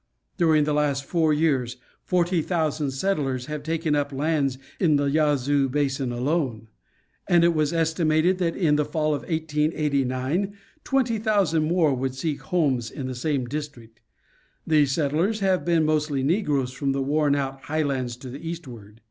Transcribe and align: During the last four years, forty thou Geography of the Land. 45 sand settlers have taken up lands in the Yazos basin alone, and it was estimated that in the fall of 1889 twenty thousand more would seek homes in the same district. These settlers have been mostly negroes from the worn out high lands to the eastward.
During 0.35 0.63
the 0.63 0.73
last 0.73 1.05
four 1.05 1.31
years, 1.31 1.77
forty 2.03 2.41
thou 2.41 2.47
Geography 2.47 2.55
of 2.55 2.57
the 2.57 2.63
Land. 2.63 2.71
45 2.71 2.73
sand 2.73 2.93
settlers 2.93 3.45
have 3.45 3.61
taken 3.61 3.95
up 3.95 4.11
lands 4.11 4.57
in 4.79 4.95
the 4.95 5.05
Yazos 5.11 5.69
basin 5.71 6.11
alone, 6.11 6.69
and 7.29 7.43
it 7.43 7.53
was 7.53 7.71
estimated 7.71 8.39
that 8.39 8.55
in 8.55 8.77
the 8.77 8.83
fall 8.83 9.13
of 9.13 9.21
1889 9.21 10.55
twenty 10.83 11.19
thousand 11.19 11.65
more 11.65 11.93
would 11.93 12.15
seek 12.15 12.39
homes 12.41 12.89
in 12.89 13.05
the 13.05 13.13
same 13.13 13.45
district. 13.45 13.99
These 14.65 14.91
settlers 14.91 15.41
have 15.41 15.63
been 15.63 15.85
mostly 15.85 16.23
negroes 16.23 16.71
from 16.71 16.93
the 16.93 17.03
worn 17.03 17.35
out 17.35 17.61
high 17.65 17.83
lands 17.83 18.15
to 18.17 18.31
the 18.31 18.39
eastward. 18.41 18.99